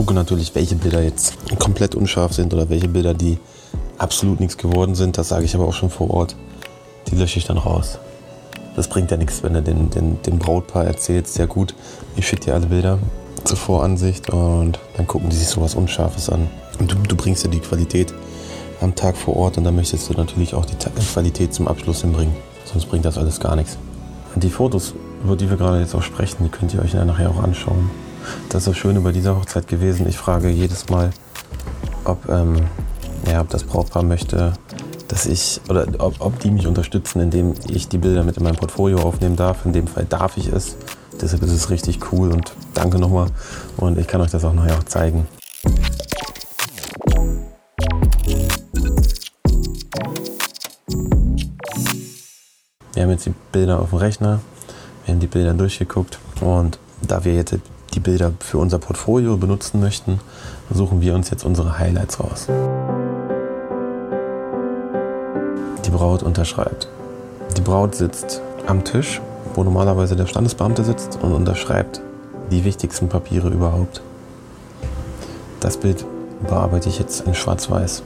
gucke 0.00 0.14
natürlich, 0.14 0.54
welche 0.54 0.76
Bilder 0.76 1.02
jetzt 1.02 1.34
komplett 1.58 1.94
unscharf 1.94 2.32
sind 2.32 2.54
oder 2.54 2.70
welche 2.70 2.88
Bilder, 2.88 3.12
die 3.12 3.38
absolut 4.00 4.40
nichts 4.40 4.56
geworden 4.56 4.94
sind. 4.94 5.18
Das 5.18 5.28
sage 5.28 5.44
ich 5.44 5.54
aber 5.54 5.66
auch 5.66 5.74
schon 5.74 5.90
vor 5.90 6.10
Ort. 6.10 6.34
Die 7.08 7.16
lösche 7.16 7.38
ich 7.38 7.44
dann 7.44 7.58
raus. 7.58 7.98
Das 8.76 8.88
bringt 8.88 9.10
ja 9.10 9.16
nichts, 9.16 9.42
wenn 9.42 9.54
du 9.54 9.62
den, 9.62 9.90
den, 9.90 10.22
dem 10.22 10.38
Brautpaar 10.38 10.84
erzählst, 10.84 11.38
ja 11.38 11.46
gut, 11.46 11.74
ich 12.16 12.26
schicke 12.26 12.46
dir 12.46 12.54
alle 12.54 12.66
Bilder 12.66 12.98
zur 13.44 13.56
Voransicht 13.56 14.30
und 14.30 14.78
dann 14.96 15.06
gucken 15.06 15.28
die 15.28 15.36
sich 15.36 15.48
sowas 15.48 15.74
Unscharfes 15.74 16.30
an. 16.30 16.48
Und 16.78 16.92
du, 16.92 16.96
du 16.96 17.16
bringst 17.16 17.44
ja 17.44 17.50
die 17.50 17.60
Qualität 17.60 18.14
am 18.80 18.94
Tag 18.94 19.16
vor 19.16 19.36
Ort 19.36 19.58
und 19.58 19.64
dann 19.64 19.74
möchtest 19.74 20.08
du 20.08 20.14
natürlich 20.14 20.54
auch 20.54 20.64
die 20.64 20.76
Qualität 20.76 21.52
zum 21.52 21.68
Abschluss 21.68 22.00
hinbringen. 22.02 22.34
Sonst 22.64 22.86
bringt 22.86 23.04
das 23.04 23.18
alles 23.18 23.40
gar 23.40 23.56
nichts. 23.56 23.76
Die 24.36 24.50
Fotos, 24.50 24.94
über 25.24 25.36
die 25.36 25.50
wir 25.50 25.56
gerade 25.56 25.80
jetzt 25.80 25.94
auch 25.94 26.02
sprechen, 26.02 26.44
die 26.44 26.50
könnt 26.50 26.72
ihr 26.72 26.80
euch 26.80 26.94
nachher 26.94 27.30
auch 27.30 27.42
anschauen. 27.42 27.90
Das 28.48 28.62
ist 28.62 28.68
das 28.68 28.76
Schöne 28.76 29.00
bei 29.00 29.12
dieser 29.12 29.36
Hochzeit 29.36 29.66
gewesen. 29.66 30.08
Ich 30.08 30.16
frage 30.16 30.48
jedes 30.48 30.88
Mal, 30.88 31.10
ob, 32.04 32.28
ähm, 32.28 32.56
ja, 33.26 33.40
ob 33.40 33.50
das 33.50 33.64
Brautpaar 33.64 34.02
möchte, 34.02 34.52
dass 35.08 35.26
ich, 35.26 35.60
oder 35.68 35.86
ob, 35.98 36.20
ob 36.20 36.38
die 36.40 36.50
mich 36.50 36.66
unterstützen, 36.66 37.20
indem 37.20 37.54
ich 37.68 37.88
die 37.88 37.98
Bilder 37.98 38.22
mit 38.22 38.36
in 38.36 38.44
mein 38.44 38.56
Portfolio 38.56 39.00
aufnehmen 39.00 39.36
darf. 39.36 39.64
In 39.64 39.72
dem 39.72 39.86
Fall 39.86 40.04
darf 40.04 40.36
ich 40.36 40.48
es. 40.48 40.76
Deshalb 41.20 41.42
ist 41.42 41.52
es 41.52 41.70
richtig 41.70 42.12
cool 42.12 42.32
und 42.32 42.52
danke 42.74 42.98
nochmal. 42.98 43.28
Und 43.76 43.98
ich 43.98 44.06
kann 44.06 44.20
euch 44.20 44.30
das 44.30 44.44
auch 44.44 44.54
nachher 44.54 44.78
auch 44.78 44.84
zeigen. 44.84 45.26
Wir 52.94 53.04
haben 53.04 53.10
jetzt 53.10 53.26
die 53.26 53.34
Bilder 53.52 53.80
auf 53.80 53.90
dem 53.90 53.98
Rechner, 53.98 54.40
wir 55.04 55.14
haben 55.14 55.20
die 55.20 55.26
Bilder 55.26 55.54
durchgeguckt 55.54 56.18
und 56.40 56.78
da 57.00 57.24
wir 57.24 57.34
jetzt 57.34 57.56
die 57.94 58.00
Bilder 58.00 58.32
für 58.40 58.58
unser 58.58 58.78
Portfolio 58.78 59.36
benutzen 59.36 59.80
möchten, 59.80 60.20
suchen 60.70 61.00
wir 61.00 61.14
uns 61.14 61.30
jetzt 61.30 61.44
unsere 61.44 61.78
Highlights 61.78 62.20
raus. 62.20 62.46
Die 65.84 65.90
Braut 65.90 66.22
unterschreibt. 66.22 66.88
Die 67.56 67.62
Braut 67.62 67.94
sitzt 67.94 68.42
am 68.66 68.84
Tisch, 68.84 69.20
wo 69.54 69.64
normalerweise 69.64 70.14
der 70.14 70.26
Standesbeamte 70.26 70.84
sitzt 70.84 71.18
und 71.22 71.32
unterschreibt 71.32 72.00
die 72.50 72.64
wichtigsten 72.64 73.08
Papiere 73.08 73.48
überhaupt. 73.48 74.02
Das 75.60 75.76
Bild 75.76 76.04
bearbeite 76.46 76.88
ich 76.88 76.98
jetzt 76.98 77.26
in 77.26 77.34
Schwarz-Weiß. 77.34 78.02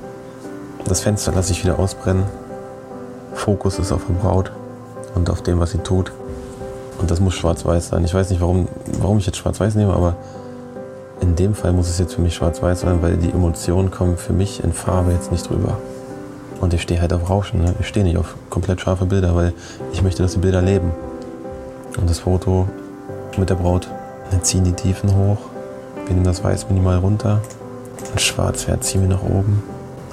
Das 0.86 1.00
Fenster 1.00 1.32
lasse 1.32 1.52
ich 1.52 1.64
wieder 1.64 1.78
ausbrennen. 1.78 2.24
Fokus 3.34 3.78
ist 3.78 3.92
auf 3.92 4.02
der 4.06 4.14
Braut 4.14 4.52
und 5.14 5.30
auf 5.30 5.42
dem, 5.42 5.60
was 5.60 5.72
sie 5.72 5.78
tut. 5.78 6.12
Und 7.00 7.10
das 7.10 7.20
muss 7.20 7.34
schwarz-weiß 7.34 7.88
sein. 7.88 8.04
Ich 8.04 8.14
weiß 8.14 8.30
nicht, 8.30 8.40
warum, 8.40 8.68
warum 9.00 9.18
ich 9.18 9.26
jetzt 9.26 9.38
schwarz-weiß 9.38 9.74
nehme, 9.74 9.94
aber 9.94 10.16
in 11.20 11.36
dem 11.36 11.54
Fall 11.54 11.72
muss 11.72 11.88
es 11.88 11.98
jetzt 11.98 12.14
für 12.14 12.20
mich 12.20 12.34
schwarz-weiß 12.34 12.80
sein, 12.80 13.02
weil 13.02 13.16
die 13.16 13.30
Emotionen 13.30 13.90
kommen 13.90 14.16
für 14.16 14.32
mich 14.32 14.62
in 14.62 14.72
Farbe 14.72 15.12
jetzt 15.12 15.32
nicht 15.32 15.48
drüber. 15.48 15.76
Und 16.60 16.72
ich 16.74 16.82
stehe 16.82 17.00
halt 17.00 17.12
auf 17.12 17.28
Rauschen. 17.28 17.62
Ne? 17.62 17.74
Ich 17.80 17.88
stehe 17.88 18.04
nicht 18.04 18.16
auf 18.16 18.34
komplett 18.50 18.80
scharfe 18.80 19.06
Bilder, 19.06 19.34
weil 19.34 19.52
ich 19.92 20.02
möchte, 20.02 20.22
dass 20.22 20.32
die 20.32 20.38
Bilder 20.38 20.62
leben. 20.62 20.92
Und 21.98 22.08
das 22.08 22.20
Foto 22.20 22.68
mit 23.36 23.50
der 23.50 23.56
Braut, 23.56 23.88
wir 24.30 24.42
ziehen 24.42 24.64
die 24.64 24.72
Tiefen 24.72 25.14
hoch, 25.14 25.38
wir 26.06 26.14
nehmen 26.14 26.24
das 26.24 26.42
Weiß 26.42 26.68
minimal 26.68 26.98
runter. 26.98 27.40
Und 28.10 28.20
Schwarzwert 28.20 28.84
ziehen 28.84 29.02
wir 29.02 29.08
nach 29.08 29.22
oben, 29.22 29.62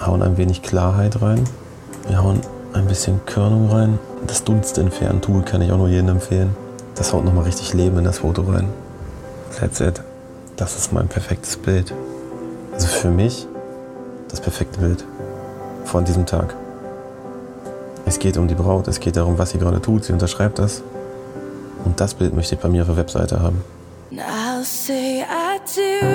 hauen 0.06 0.22
ein 0.22 0.38
wenig 0.38 0.62
Klarheit 0.62 1.22
rein. 1.22 1.44
Wir 2.08 2.24
hauen 2.24 2.42
ein 2.74 2.88
bisschen 2.88 3.26
Körnung 3.26 3.70
rein. 3.70 4.00
Das 4.28 4.44
Dunst 4.44 4.78
entfernen 4.78 5.22
Tool 5.22 5.44
kann 5.44 5.62
ich 5.62 5.72
auch 5.72 5.78
nur 5.78 5.88
jedem 5.88 6.10
empfehlen. 6.10 6.56
Das 6.96 7.14
haut 7.14 7.26
nochmal 7.26 7.46
richtig 7.46 7.74
Leben 7.74 7.98
in 7.98 8.04
das 8.04 8.20
Foto 8.20 8.44
rein. 8.44 8.68
That's 9.60 9.80
it. 9.80 10.02
Das 10.56 10.78
ist 10.78 10.94
mein 10.94 11.08
perfektes 11.08 11.58
Bild. 11.58 11.94
Also 12.74 12.88
für 12.88 13.10
mich 13.10 13.48
das 14.30 14.40
perfekte 14.40 14.80
Bild 14.80 15.04
von 15.92 16.06
diesem 16.06 16.26
Tag. 16.26 16.56
Es 18.06 18.18
geht 18.18 18.38
um 18.38 18.48
die 18.48 18.56
Braut, 18.56 18.88
es 18.88 19.02
geht 19.02 19.18
darum, 19.18 19.38
was 19.38 19.50
sie 19.52 19.60
gerade 19.60 19.82
tut. 19.82 20.06
Sie 20.06 20.14
unterschreibt 20.14 20.58
das. 20.58 20.84
Und 21.84 22.00
das 22.00 22.14
Bild 22.14 22.34
möchte 22.34 22.56
ich 22.56 22.62
bei 22.62 22.70
mir 22.70 22.84
auf 22.84 22.88
der 22.88 22.98
Webseite 22.98 23.42
haben. 23.42 23.62
I'll 24.12 24.64
say 24.64 25.22
I 25.22 25.60
do 25.76 26.08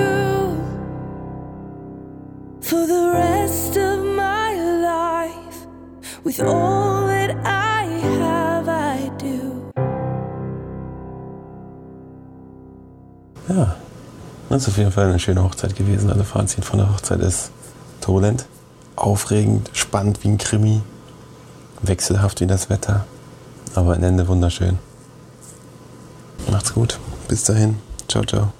for 2.61 2.85
the 2.87 3.11
rest 3.13 3.77
of 3.77 3.99
my 4.03 4.55
life. 4.81 5.67
With 6.23 6.39
all 6.41 7.07
that 7.07 7.35
I 7.45 7.85
have, 8.19 8.67
I 8.67 9.11
do. 9.19 9.71
Ja, 13.47 13.75
das 14.49 14.63
ist 14.63 14.69
auf 14.69 14.77
jeden 14.77 14.91
Fall 14.91 15.05
eine 15.09 15.19
schöne 15.19 15.43
Hochzeit 15.43 15.75
gewesen. 15.75 16.09
Also 16.09 16.23
Fazit 16.23 16.65
von 16.65 16.79
der 16.79 16.89
Hochzeit 16.89 17.19
ist 17.19 17.51
turbulent, 18.01 18.47
aufregend, 18.97 19.69
spannend 19.73 20.23
wie 20.23 20.29
ein 20.29 20.37
Krimi, 20.37 20.81
wechselhaft 21.81 22.41
wie 22.41 22.47
das 22.47 22.69
Wetter, 22.69 23.05
aber 23.75 23.95
am 23.95 24.03
Ende 24.03 24.27
wunderschön. 24.27 24.79
Macht's 26.51 26.73
gut. 26.73 26.99
Bis 27.27 27.43
dahin. 27.43 27.77
Ciao, 28.07 28.23
ciao. 28.23 28.53